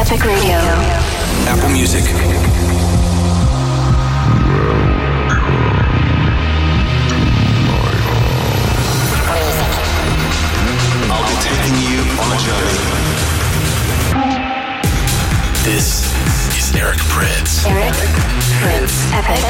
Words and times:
Epic 0.00 0.24
Radio. 0.24 0.56
Apple 1.46 1.68
Music. 1.68 2.02
I'll 11.10 11.26
be 11.28 11.36
taking 11.42 11.76
you 11.84 12.00
on 12.16 12.32
a 12.32 12.38
journey. 12.40 12.80
This 15.64 16.08
is 16.56 16.72
Eric 16.74 17.00
Prydz. 17.00 17.68
Eric 17.68 17.92
Prydz. 18.56 19.12
Epic 19.12 19.44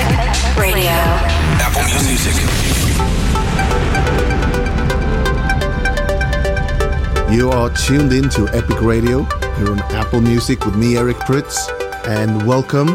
Radio. 0.58 0.98
Apple 1.60 1.84
Music. 2.02 2.34
You 7.30 7.48
are 7.50 7.70
tuned 7.70 8.12
in 8.12 8.28
to 8.30 8.48
Epic 8.48 8.80
Radio 8.82 9.22
here 9.22 9.70
on 9.70 9.78
Apple 9.92 10.20
Music 10.20 10.64
with 10.64 10.74
me, 10.74 10.96
Eric 10.96 11.16
Prydz, 11.18 11.56
and 12.04 12.44
welcome. 12.44 12.88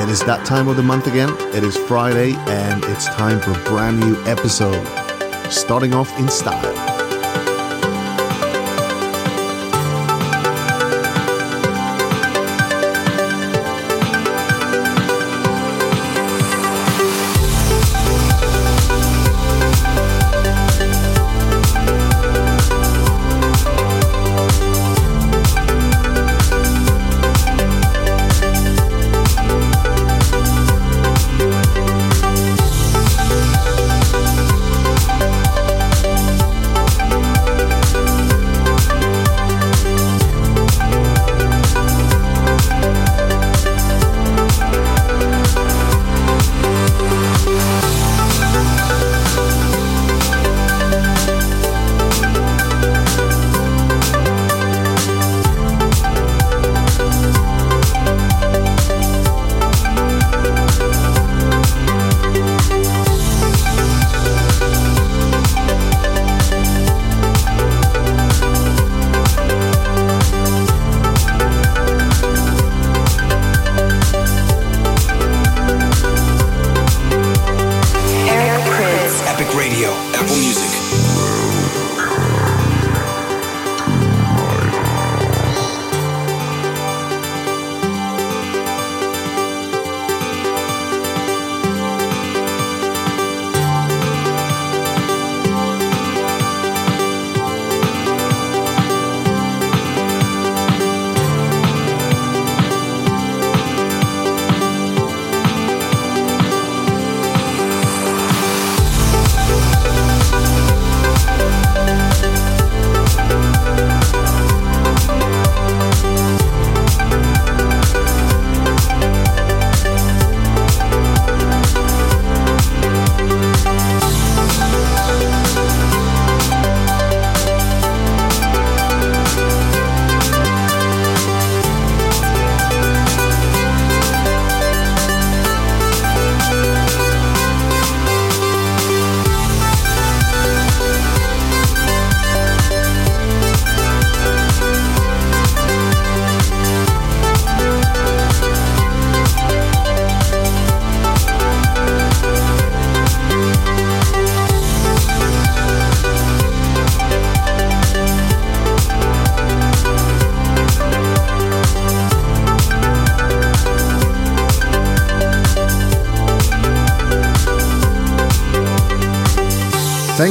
It 0.00 0.08
is 0.08 0.20
that 0.26 0.46
time 0.46 0.68
of 0.68 0.76
the 0.76 0.82
month 0.84 1.08
again. 1.08 1.30
It 1.52 1.64
is 1.64 1.76
Friday, 1.76 2.34
and 2.34 2.84
it's 2.84 3.06
time 3.06 3.40
for 3.40 3.50
a 3.50 3.64
brand 3.64 3.98
new 3.98 4.16
episode. 4.26 4.86
Starting 5.50 5.92
off 5.92 6.16
in 6.20 6.28
style. 6.28 6.87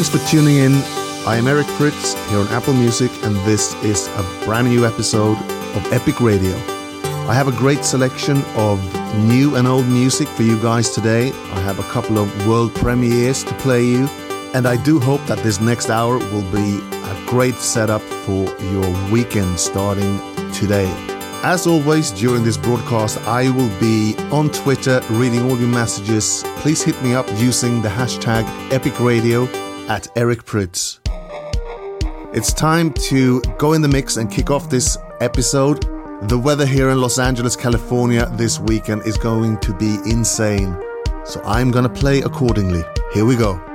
Thanks 0.07 0.23
for 0.23 0.37
tuning 0.37 0.55
in. 0.55 0.71
I 1.27 1.35
am 1.35 1.47
Eric 1.47 1.67
Prydz 1.75 2.15
here 2.29 2.39
on 2.39 2.47
Apple 2.47 2.73
Music, 2.73 3.11
and 3.25 3.35
this 3.45 3.73
is 3.83 4.07
a 4.07 4.23
brand 4.45 4.69
new 4.69 4.85
episode 4.85 5.37
of 5.75 5.91
Epic 5.91 6.21
Radio. 6.21 6.55
I 7.27 7.33
have 7.33 7.49
a 7.49 7.51
great 7.51 7.83
selection 7.83 8.41
of 8.55 8.79
new 9.17 9.57
and 9.57 9.67
old 9.67 9.85
music 9.85 10.29
for 10.29 10.43
you 10.43 10.57
guys 10.61 10.91
today. 10.91 11.33
I 11.51 11.59
have 11.59 11.79
a 11.79 11.83
couple 11.91 12.17
of 12.19 12.47
world 12.47 12.73
premieres 12.73 13.43
to 13.43 13.53
play 13.55 13.83
you, 13.83 14.07
and 14.53 14.65
I 14.65 14.81
do 14.81 14.97
hope 14.97 15.19
that 15.25 15.39
this 15.39 15.59
next 15.59 15.89
hour 15.89 16.19
will 16.19 16.49
be 16.53 16.79
a 16.93 17.25
great 17.25 17.55
setup 17.55 18.01
for 18.01 18.45
your 18.71 19.11
weekend 19.11 19.59
starting 19.59 20.21
today. 20.53 20.89
As 21.43 21.67
always, 21.67 22.11
during 22.11 22.45
this 22.45 22.55
broadcast, 22.55 23.19
I 23.27 23.49
will 23.49 23.79
be 23.81 24.15
on 24.31 24.51
Twitter 24.51 25.01
reading 25.09 25.41
all 25.41 25.59
your 25.59 25.67
messages. 25.67 26.45
Please 26.59 26.81
hit 26.81 27.01
me 27.03 27.13
up 27.13 27.27
using 27.35 27.81
the 27.81 27.89
hashtag 27.89 28.45
Epic 28.71 29.01
Radio 29.01 29.49
at 29.89 30.07
Eric 30.15 30.43
Prydz. 30.43 30.99
It's 32.33 32.53
time 32.53 32.93
to 33.09 33.41
go 33.57 33.73
in 33.73 33.81
the 33.81 33.87
mix 33.87 34.17
and 34.17 34.31
kick 34.31 34.49
off 34.49 34.69
this 34.69 34.97
episode. 35.21 35.83
The 36.29 36.37
weather 36.37 36.65
here 36.65 36.89
in 36.89 36.99
Los 36.99 37.19
Angeles, 37.19 37.55
California 37.55 38.25
this 38.33 38.59
weekend 38.59 39.03
is 39.05 39.17
going 39.17 39.59
to 39.59 39.73
be 39.73 39.97
insane. 40.05 40.75
So 41.25 41.41
I'm 41.43 41.71
gonna 41.71 41.89
play 41.89 42.21
accordingly. 42.21 42.83
Here 43.13 43.25
we 43.25 43.35
go. 43.35 43.66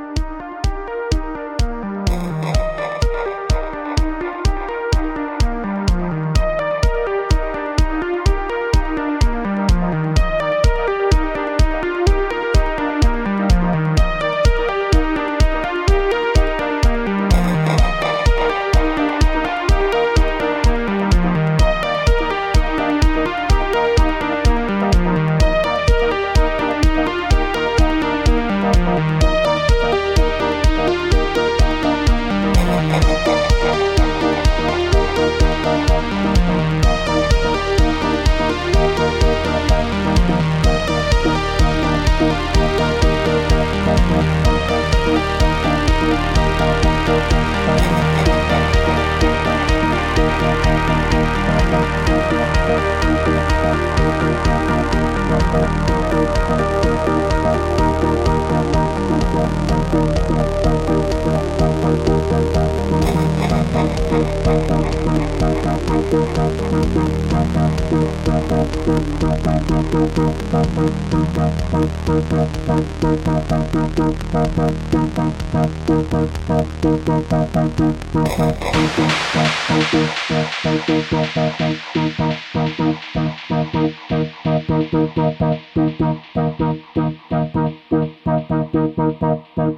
Thank 85.38 85.62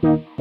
you. 0.03 0.34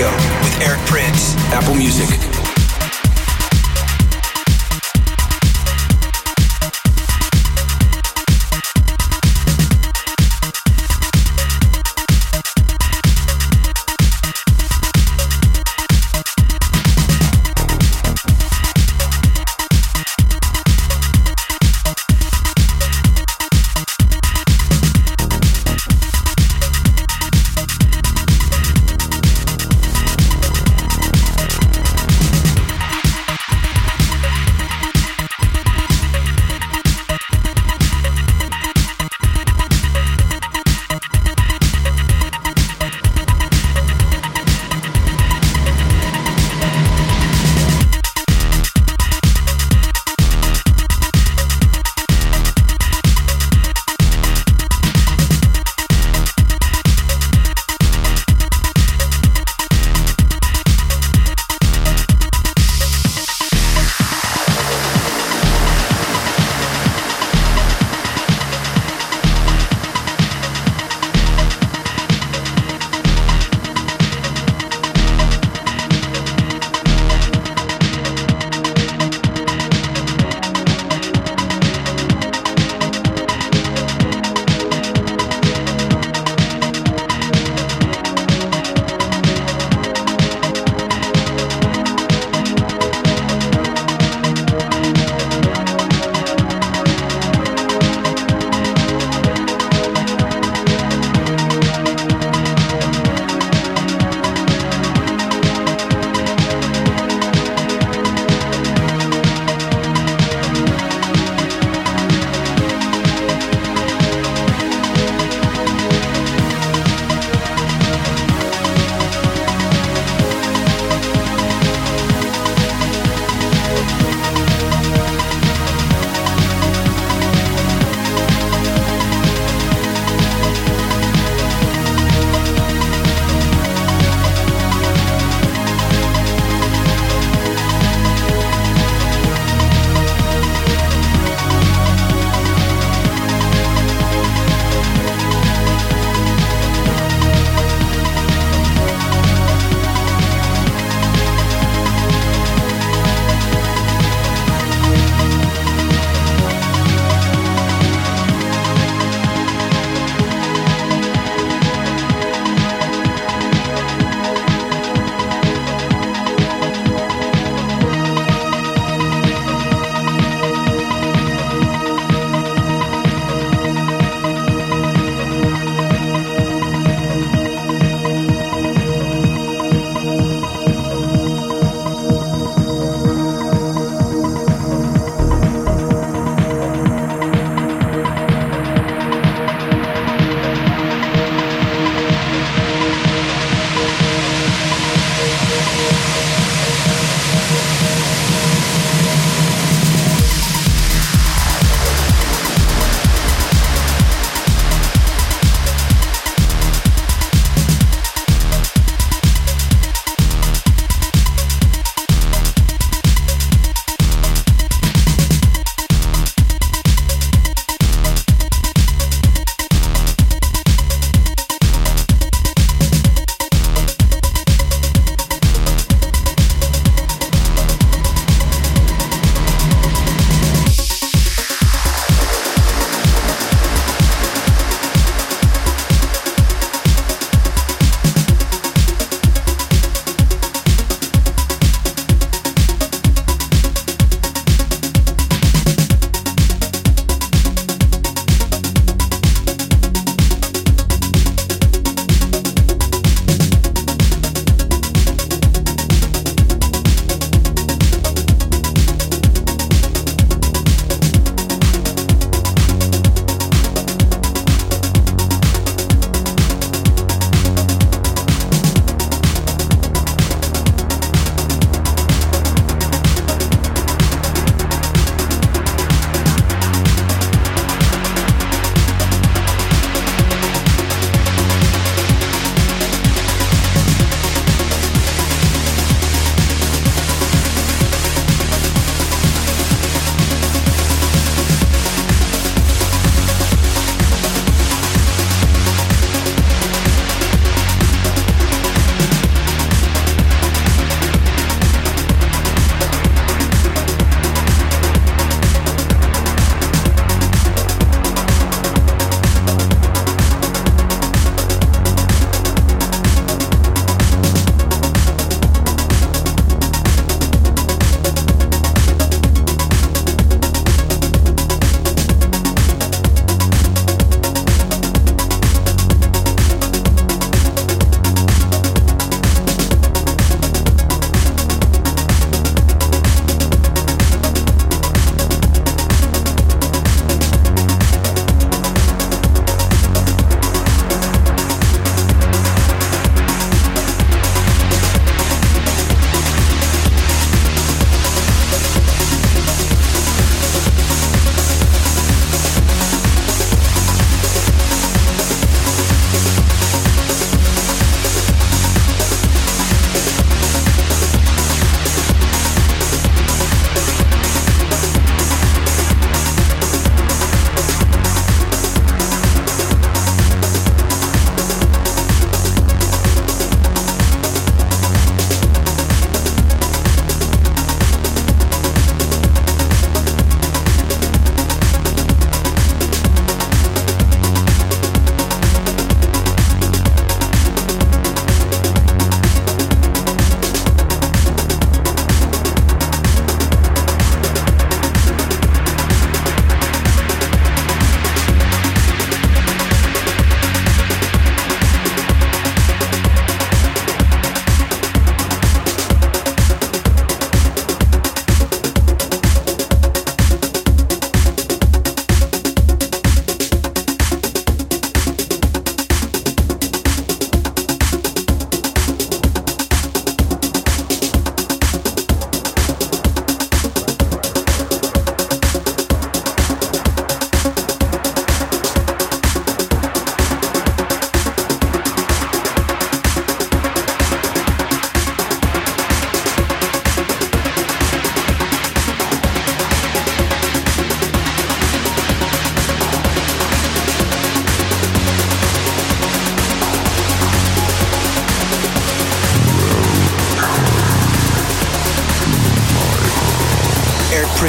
Radio 0.00 0.16
with 0.42 0.60
Eric 0.62 0.80
Prydz. 0.86 1.36
Apple 1.52 1.74
Music. 1.74 2.39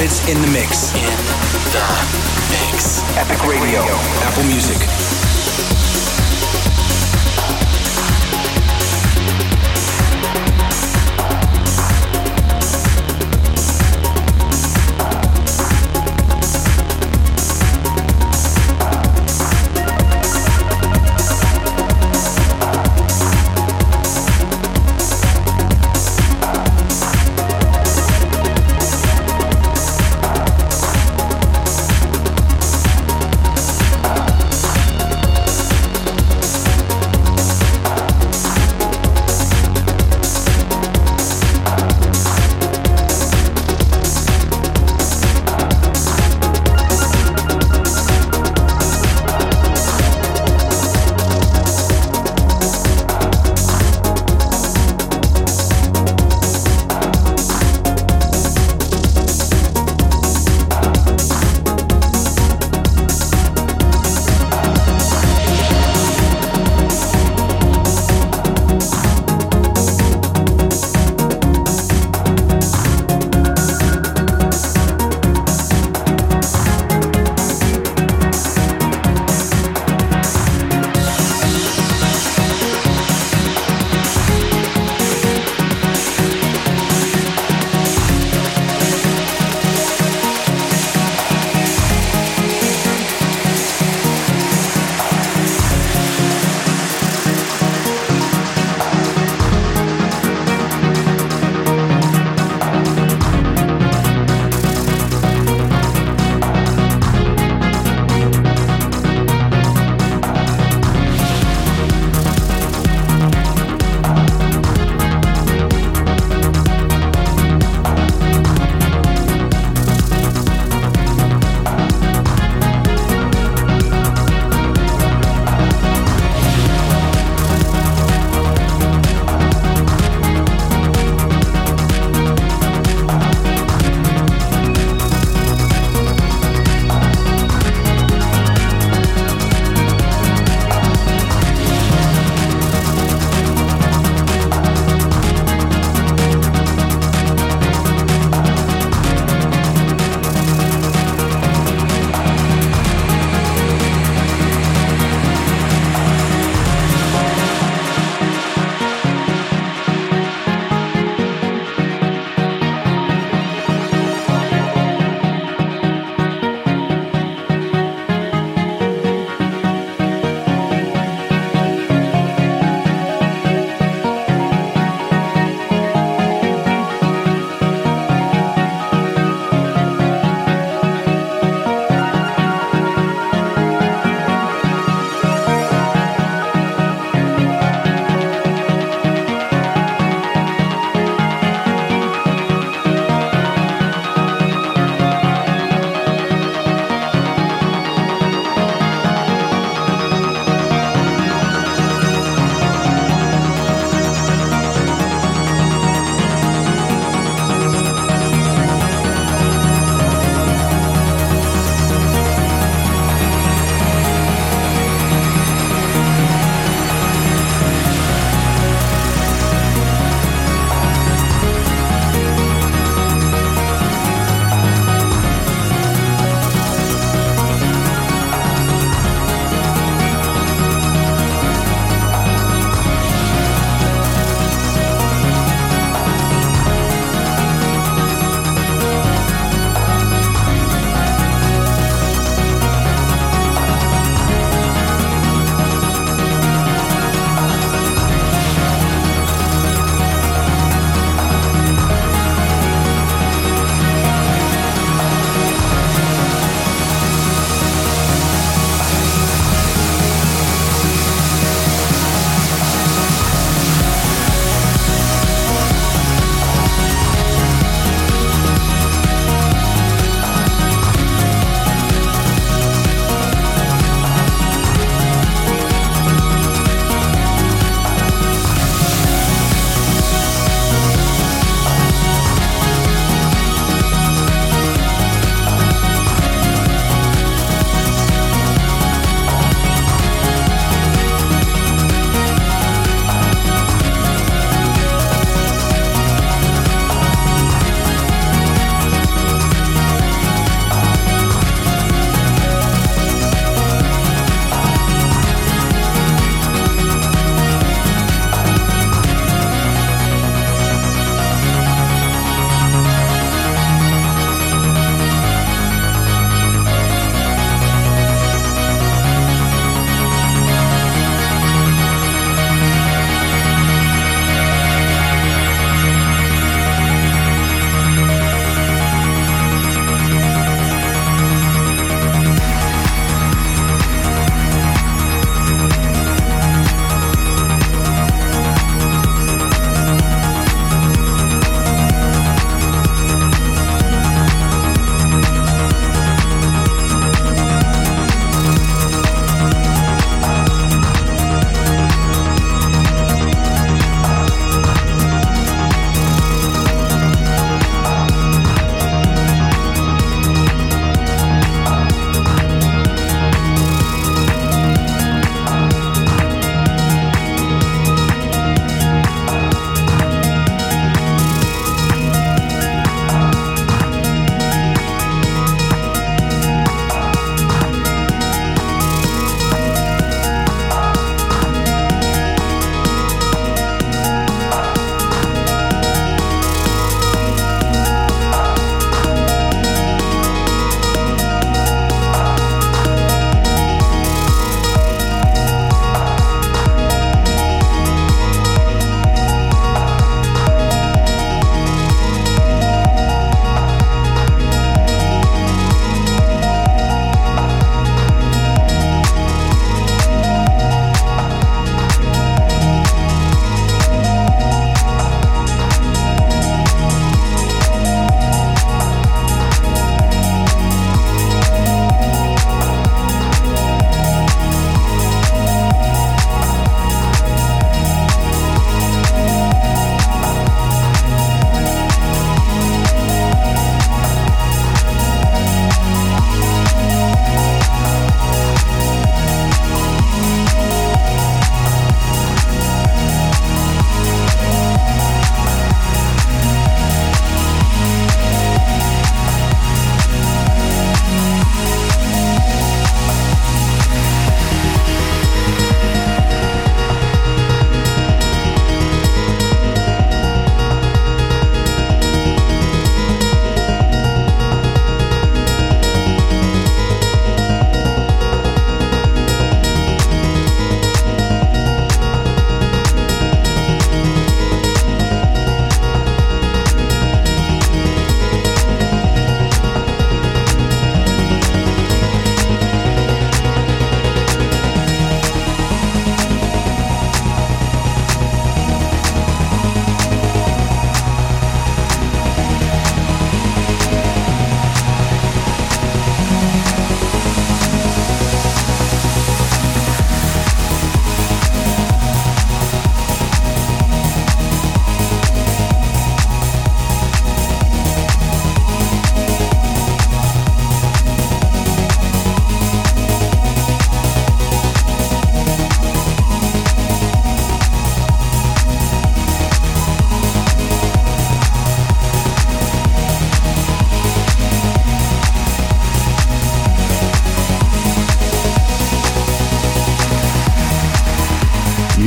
Prydz 0.02 0.28
in 0.28 0.40
the 0.42 0.48
mix. 0.48 0.92
In 0.94 1.02
the 1.70 1.86
mix. 2.50 3.02
Epic 3.16 3.46
Radio, 3.46 3.82
Apple 4.24 4.42
Music. 4.44 5.01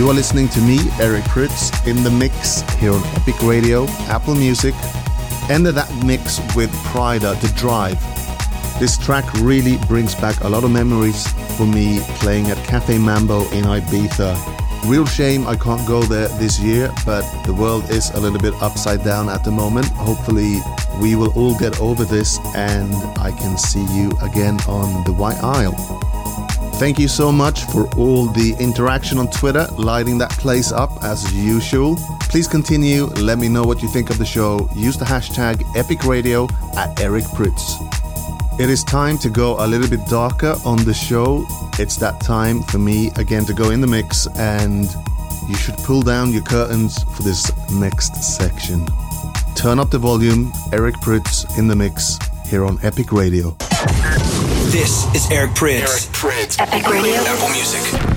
You 0.06 0.12
are 0.12 0.13
listening 0.13 0.50
to 0.50 0.62
me, 0.62 0.78
Eric 1.00 1.24
Prydz, 1.24 1.88
in 1.88 2.04
the 2.04 2.12
mix 2.12 2.62
here 2.76 2.94
on 2.94 3.04
Epic 3.15 3.41
Radio, 3.41 3.88
Apple 4.08 4.36
Music. 4.36 4.76
Ended 5.50 5.74
that 5.74 5.91
mix 6.06 6.38
with 6.56 6.70
Pryda, 6.94 7.41
The 7.41 7.48
Drive. 7.58 8.00
This 8.80 9.00
track 9.00 9.26
really 9.41 9.78
brings 9.88 10.13
back 10.13 10.41
a 10.41 10.48
lot 10.48 10.63
of 10.63 10.70
memories 10.70 11.26
for 11.58 11.65
me 11.65 12.02
playing 12.20 12.52
at 12.52 12.58
Cafe 12.68 13.00
Mambo 13.00 13.50
in 13.50 13.63
Ibiza. 13.63 14.38
Real 14.88 15.08
shame 15.08 15.48
I 15.48 15.56
can't 15.56 15.88
go 15.88 16.04
there 16.04 16.28
this 16.38 16.60
year, 16.60 16.94
but 17.04 17.24
the 17.46 17.54
world 17.56 17.89
is 17.89 18.12
a 18.12 18.20
little 18.20 18.38
bit 18.38 18.54
upside 18.62 19.04
down 19.04 19.28
at 19.28 19.44
the 19.44 19.50
moment. 19.50 19.88
Hopefully, 19.88 20.60
we 21.02 21.15
will 21.15 21.34
all 21.34 21.58
get 21.58 21.82
over 21.82 22.06
this 22.06 22.38
and 22.56 22.94
I 23.18 23.32
can 23.32 23.58
see 23.58 23.84
you 23.96 24.12
again 24.22 24.60
on 24.68 25.04
the 25.06 25.13
White 25.13 25.41
Isle. 25.41 26.14
Thank 26.78 27.00
you 27.00 27.08
so 27.08 27.32
much 27.32 27.64
for 27.72 27.88
all 27.96 28.28
the 28.28 28.54
interaction 28.60 29.18
on 29.18 29.32
Twitter, 29.32 29.66
lighting 29.78 30.18
that 30.18 30.32
place 30.32 30.74
up 30.74 30.92
as 31.04 31.34
usual. 31.34 31.96
Please 32.30 32.50
continue, 32.50 33.06
let 33.06 33.40
me 33.40 33.48
know 33.48 33.64
what 33.64 33.82
you 33.82 33.88
think 33.88 34.10
of 34.10 34.18
the 34.18 34.26
show. 34.26 34.70
Use 34.76 34.98
the 34.98 35.06
hashtag 35.06 35.64
EpicRadio 35.74 36.52
at 36.76 37.00
Eric 37.00 37.24
Prydz. 37.26 38.60
It 38.60 38.70
is 38.70 38.84
time 38.84 39.18
to 39.20 39.30
go 39.30 39.56
a 39.64 39.66
little 39.66 39.90
bit 39.90 40.06
darker 40.08 40.56
on 40.66 40.84
the 40.84 40.94
show. 40.94 41.46
It's 41.80 41.96
that 41.98 42.20
time 42.20 42.62
for 42.64 42.78
me 42.78 43.10
again 43.16 43.46
to 43.46 43.54
go 43.54 43.70
in 43.70 43.80
the 43.80 43.88
mix, 43.88 44.28
and 44.36 44.86
you 45.48 45.56
should 45.56 45.78
pull 45.78 46.02
down 46.02 46.34
your 46.34 46.44
curtains 46.44 47.02
for 47.16 47.24
this 47.24 47.52
next 47.72 48.22
section. 48.22 48.86
Turn 49.56 49.80
up 49.80 49.92
the 49.92 49.98
volume, 49.98 50.52
Eric 50.74 50.96
Prydz 50.96 51.58
in 51.58 51.68
the 51.68 51.76
mix 51.76 52.20
here 52.48 52.66
on 52.66 52.80
Epic 52.84 53.14
Radio. 53.14 53.56
This 54.76 55.06
is 55.16 55.32
Eric 55.32 55.52
Prydz. 55.52 55.80
Eric 55.80 56.02
Prydz. 56.12 56.60
Epic 56.60 56.86
Radio. 56.90 57.22
Apple 57.22 57.48
Music. 57.48 58.14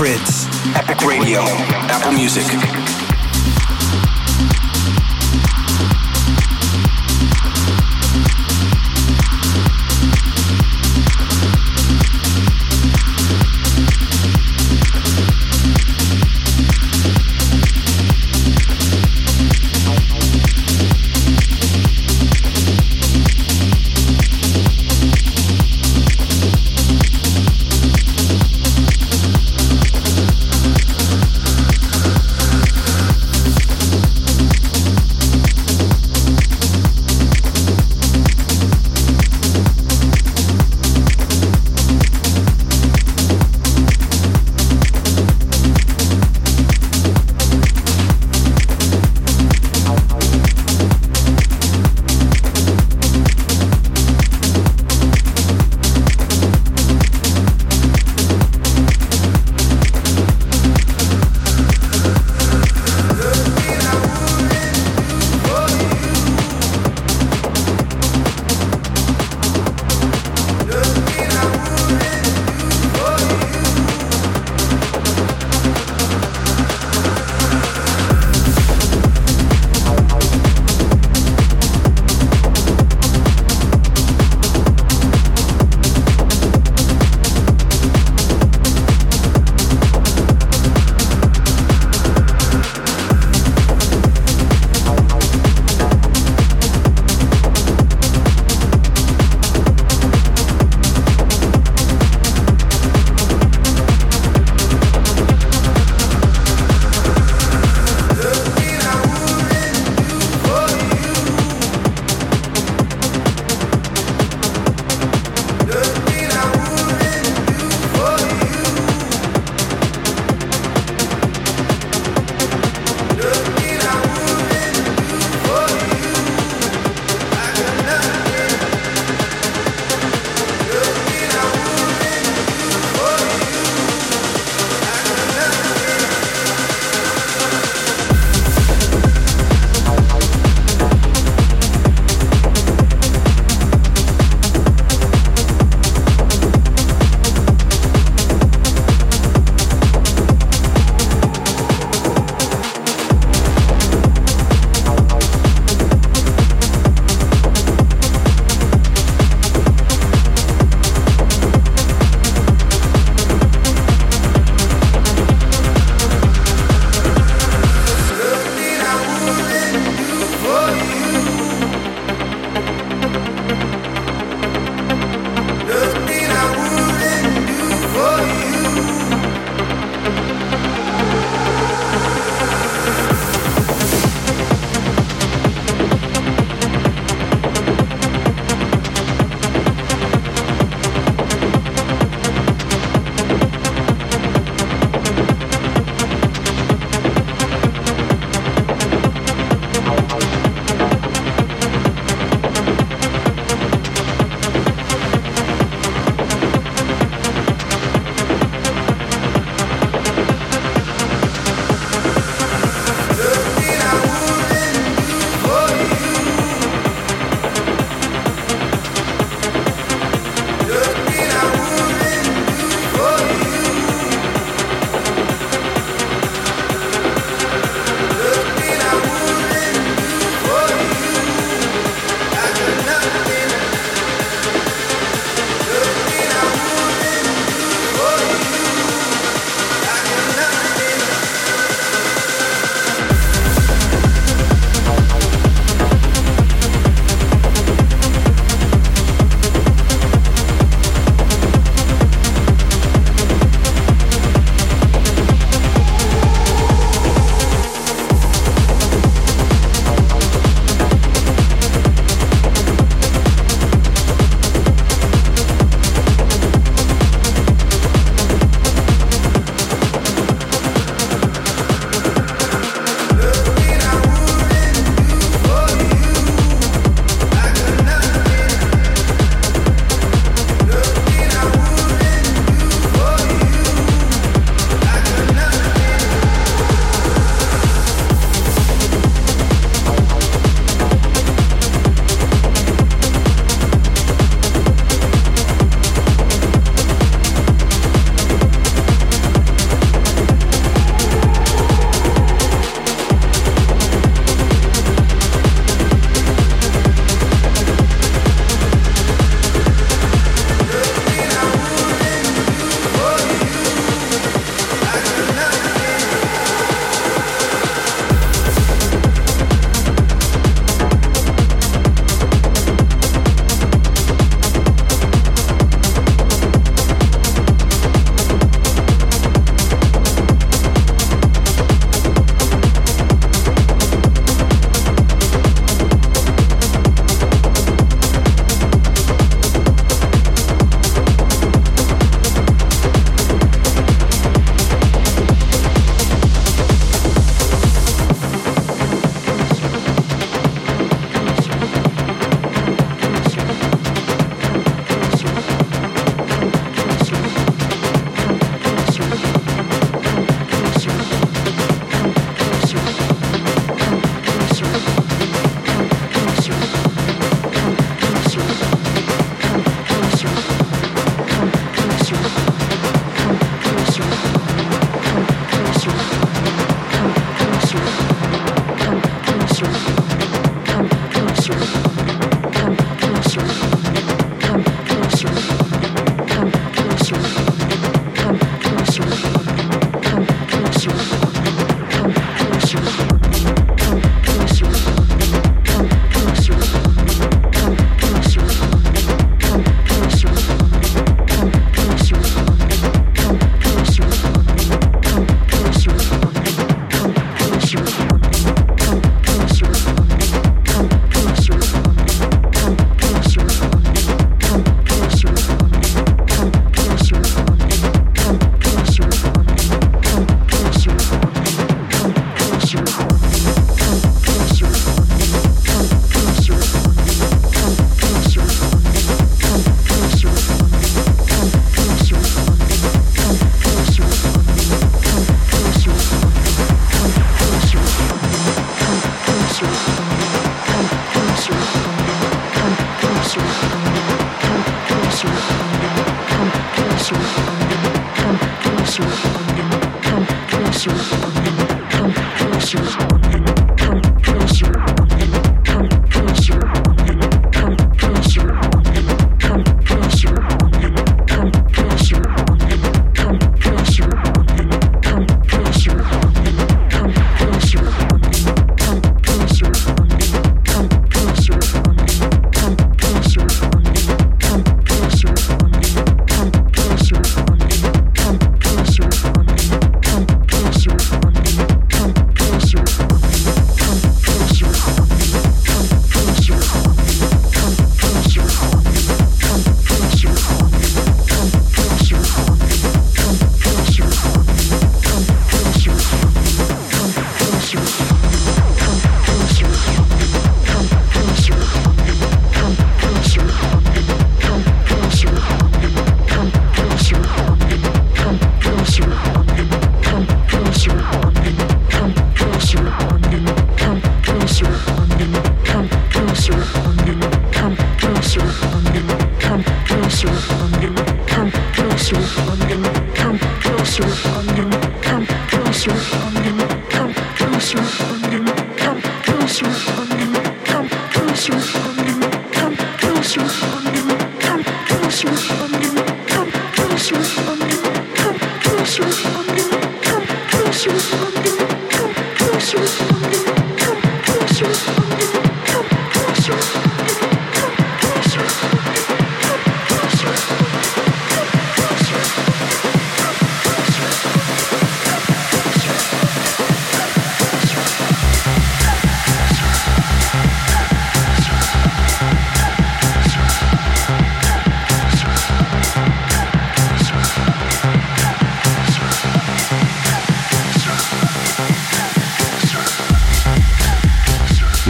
Legendary 0.00 0.31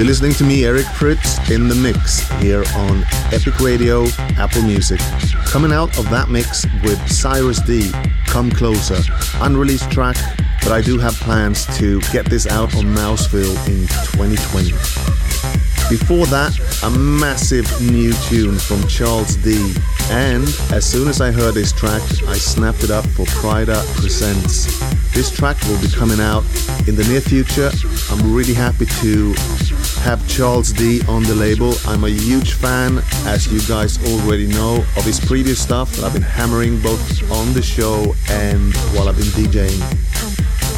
You're 0.02 0.08
listening 0.08 0.32
to 0.32 0.42
me, 0.42 0.64
Eric 0.64 0.86
Prydz, 0.86 1.48
in 1.48 1.68
the 1.68 1.76
mix 1.76 2.28
here 2.40 2.64
on 2.74 3.04
Epic 3.30 3.60
Radio, 3.60 4.06
Apple 4.36 4.62
Music. 4.62 4.98
Coming 5.46 5.70
out 5.70 5.96
of 5.96 6.10
that 6.10 6.28
mix 6.28 6.64
with 6.82 6.98
Cirez 7.02 7.64
D, 7.64 7.88
Come 8.26 8.50
Closer, 8.50 8.98
unreleased 9.40 9.92
track, 9.92 10.16
but 10.64 10.72
I 10.72 10.80
do 10.80 10.98
have 10.98 11.14
plans 11.20 11.66
to 11.78 12.00
get 12.10 12.26
this 12.26 12.48
out 12.48 12.74
on 12.74 12.86
Mouseville 12.86 13.54
in 13.68 13.86
2020. 14.10 14.72
Before 15.88 16.26
that, 16.26 16.58
a 16.82 16.90
massive 16.90 17.70
new 17.80 18.12
tune 18.24 18.58
from 18.58 18.84
Charles 18.88 19.36
D. 19.36 19.72
And 20.10 20.42
as 20.72 20.84
soon 20.84 21.06
as 21.06 21.20
I 21.20 21.30
heard 21.30 21.54
this 21.54 21.70
track, 21.70 22.02
I 22.26 22.38
snapped 22.38 22.82
it 22.82 22.90
up 22.90 23.06
for 23.06 23.24
Pryda 23.26 23.84
Presents. 24.00 24.66
This 25.12 25.30
track 25.30 25.62
will 25.68 25.80
be 25.80 25.88
coming 25.88 26.18
out 26.18 26.42
in 26.88 26.96
the 26.96 27.04
near 27.08 27.20
future. 27.20 27.70
I'm 28.10 28.34
really 28.34 28.54
happy 28.54 28.86
to 28.86 29.34
have 30.02 30.26
Charles 30.26 30.72
D 30.72 31.00
on 31.06 31.22
the 31.22 31.34
label. 31.34 31.74
I'm 31.86 32.02
a 32.02 32.08
huge 32.08 32.54
fan, 32.54 32.98
as 33.24 33.46
you 33.52 33.60
guys 33.68 33.98
already 34.10 34.48
know, 34.48 34.78
of 34.96 35.04
his 35.04 35.20
previous 35.20 35.62
stuff 35.62 35.92
that 35.92 36.04
I've 36.04 36.12
been 36.12 36.22
hammering 36.22 36.80
both 36.80 37.30
on 37.30 37.52
the 37.54 37.62
show 37.62 38.12
and 38.28 38.74
while 38.94 39.08
I've 39.08 39.16
been 39.16 39.26
DJing. 39.26 39.80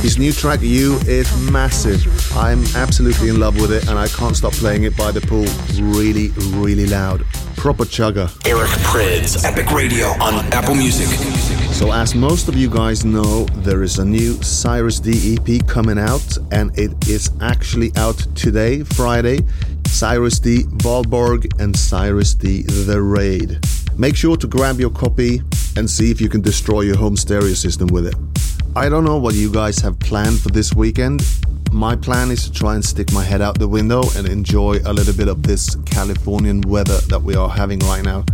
His 0.03 0.19
new 0.19 0.31
track, 0.31 0.61
You, 0.61 0.99
is 1.07 1.27
massive. 1.51 2.07
I'm 2.37 2.65
absolutely 2.77 3.31
in 3.31 3.41
love 3.41 3.59
with 3.59 3.73
it 3.73 3.89
and 3.89 3.99
I 3.99 4.09
can't 4.09 4.37
stop 4.37 4.53
playing 4.53 4.83
it 4.83 4.95
by 4.95 5.11
the 5.11 5.23
pool 5.23 5.47
really, 5.83 6.29
really 6.59 6.87
loud. 6.87 7.25
Proper 7.57 7.85
chugger. 7.85 8.29
Eric 8.47 8.69
Prydz, 8.83 9.43
Epic 9.43 9.71
Radio 9.71 10.09
on 10.23 10.35
Apple 10.53 10.75
Music. 10.75 11.09
So, 11.75 11.93
as 11.93 12.15
most 12.15 12.47
of 12.47 12.57
you 12.57 12.71
guys 12.71 13.05
know, 13.05 13.47
there 13.67 13.83
is 13.83 13.99
a 13.99 14.05
new 14.05 14.35
Cirez 14.35 15.03
D 15.03 15.35
EP 15.35 15.67
coming 15.67 15.99
out, 15.99 16.39
and 16.53 16.71
it 16.79 17.09
is 17.09 17.31
actually 17.41 17.91
out 17.97 18.17
today, 18.37 18.85
Friday. 18.85 19.39
Cirez 19.83 20.41
D 20.41 20.63
Valborg 20.85 21.61
and 21.61 21.75
Cirez 21.75 22.39
D 22.39 22.63
The 22.63 23.03
Raid. 23.03 23.59
Make 23.99 24.15
sure 24.15 24.37
to 24.37 24.47
grab 24.47 24.79
your 24.79 24.91
copy 24.91 25.43
and 25.77 25.91
see 25.91 26.13
if 26.13 26.21
you 26.21 26.29
can 26.29 26.41
destroy 26.41 26.83
your 26.83 26.97
home 26.97 27.17
stereo 27.17 27.55
system 27.55 27.89
with 27.89 28.07
it. 28.07 28.15
I 28.77 28.89
don't 28.89 29.05
know 29.05 29.19
what 29.19 29.35
you 29.35 29.53
guys 29.53 29.81
have 29.81 29.99
planned 29.99 30.39
for 30.41 30.51
this 30.51 30.75
weekend. 30.75 31.27
My 31.73 31.97
plan 31.97 32.31
is 32.31 32.45
to 32.45 32.53
try 32.53 32.77
and 32.77 32.85
stick 32.85 33.13
my 33.13 33.25
head 33.25 33.43
out 33.43 33.59
the 33.59 33.69
window 33.69 34.05
and 34.17 34.29
enjoy 34.29 34.79
a 34.87 34.93
little 34.93 35.15
bit 35.15 35.27
of 35.27 35.43
this 35.43 35.75
Californian 35.87 36.61
weather 36.61 36.99
that 37.09 37.21
we 37.21 37.35
are 37.35 37.49
having 37.49 37.81
right 37.81 38.05
now. 38.05 38.25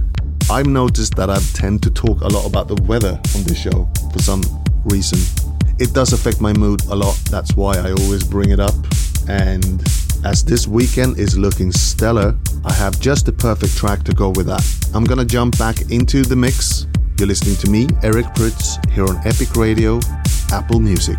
I've 0.50 0.66
noticed 0.66 1.14
that 1.14 1.30
I 1.30 1.38
tend 1.54 1.80
to 1.84 1.90
talk 1.90 2.22
a 2.22 2.26
lot 2.26 2.44
about 2.44 2.66
the 2.66 2.74
weather 2.82 3.20
on 3.36 3.44
this 3.44 3.56
show 3.56 3.88
for 4.12 4.18
some 4.18 4.42
reason. 4.84 5.20
It 5.78 5.94
does 5.94 6.12
affect 6.12 6.40
my 6.40 6.52
mood 6.52 6.84
a 6.86 6.96
lot, 6.96 7.14
that's 7.30 7.54
why 7.54 7.76
I 7.76 7.92
always 7.92 8.24
bring 8.24 8.50
it 8.50 8.58
up. 8.58 8.74
And 9.28 9.80
as 10.24 10.44
this 10.44 10.66
weekend 10.66 11.20
is 11.20 11.38
looking 11.38 11.70
stellar, 11.70 12.36
I 12.64 12.72
have 12.72 12.98
just 12.98 13.26
the 13.26 13.32
perfect 13.32 13.76
track 13.76 14.02
to 14.02 14.12
go 14.12 14.30
with 14.30 14.46
that. 14.46 14.66
I'm 14.92 15.04
gonna 15.04 15.24
jump 15.24 15.56
back 15.56 15.82
into 15.92 16.24
the 16.24 16.34
mix. 16.34 16.88
You're 17.16 17.28
listening 17.28 17.54
to 17.58 17.70
me, 17.70 17.86
Eric 18.02 18.26
Prydz, 18.34 18.84
here 18.90 19.06
on 19.06 19.18
Epic 19.24 19.54
Radio, 19.54 20.00
Apple 20.50 20.80
Music. 20.80 21.18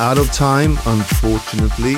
Out 0.00 0.16
of 0.16 0.32
time, 0.32 0.78
unfortunately. 0.86 1.94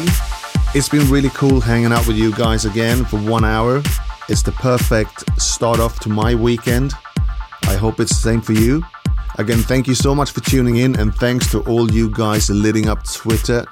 It's 0.74 0.88
been 0.88 1.09
really 1.09 1.28
cool 1.28 1.61
hanging 1.61 1.92
out 1.92 2.05
with 2.09 2.16
you 2.16 2.34
guys 2.34 2.64
again 2.64 3.05
for 3.05 3.18
one 3.18 3.44
hour. 3.44 3.80
It's 4.28 4.42
the 4.42 4.50
perfect 4.50 5.40
start 5.40 5.78
off 5.78 6.00
to 6.00 6.09
my 6.09 6.34
weekend. 6.34 6.94
I 7.68 7.76
hope 7.76 8.00
it's 8.00 8.11
the 8.11 8.20
same 8.20 8.40
for 8.40 8.55
you. 8.55 8.82
Again, 9.38 9.59
thank 9.59 9.86
you 9.86 9.94
so 9.94 10.16
much 10.16 10.32
for 10.32 10.40
tuning 10.40 10.78
in, 10.78 10.98
and 10.98 11.14
thanks 11.14 11.48
to 11.53 11.61
all 11.61 11.88
you 11.92 12.11
guys 12.11 12.50
lighting 12.50 12.88
up 12.88 13.05
Twitter. 13.05 13.64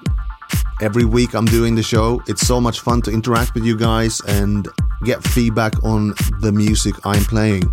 Every 0.81 1.05
week 1.05 1.35
I'm 1.35 1.47
doing 1.47 1.75
the 1.75 1.83
show. 1.83 2.23
It's 2.29 2.47
so 2.47 2.61
much 2.61 2.81
fun 2.81 3.03
to 3.03 3.11
interact 3.11 3.55
with 3.55 3.65
you 3.65 3.77
guys 3.77 4.21
and 4.29 4.69
get 5.03 5.25
feedback 5.25 5.83
on 5.83 6.15
the 6.39 6.53
music 6.53 6.95
I'm 7.05 7.25
playing. 7.25 7.73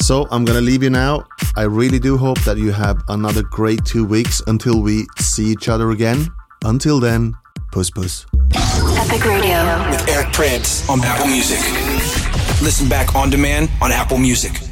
So 0.00 0.28
I'm 0.30 0.44
gonna 0.44 0.60
leave 0.60 0.82
you 0.82 0.90
now. 0.90 1.24
I 1.56 1.62
really 1.62 1.98
do 1.98 2.16
hope 2.16 2.40
that 2.42 2.58
you 2.58 2.72
have 2.72 3.02
another 3.08 3.42
great 3.42 3.84
two 3.84 4.04
weeks 4.04 4.42
until 4.46 4.80
we 4.80 5.06
see 5.34 5.46
each 5.46 5.68
other 5.68 5.90
again. 5.90 6.28
Until 6.64 7.00
then, 7.00 7.34
puss 7.72 7.90
puss. 7.90 8.26
Epic 8.54 9.24
Radio. 9.24 9.90
With 9.90 10.08
Eric 10.08 10.28
Prydz 10.28 10.88
on 10.88 11.00
Apple 11.02 11.26
Music. 11.26 11.58
Listen 12.62 12.88
back 12.88 13.14
on 13.16 13.30
demand 13.30 13.68
on 13.82 13.90
Apple 13.90 14.18
Music. 14.18 14.63